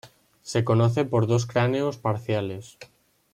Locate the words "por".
1.05-1.27